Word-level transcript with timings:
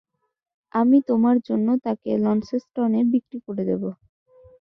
আমি 0.73 0.97
তোমার 1.09 1.35
জন্য 1.47 1.67
তাকে 1.85 2.09
লন্সেস্টনে 2.17 3.01
বিক্রি 3.11 3.37
করে 3.45 3.63
দিব। 3.69 3.83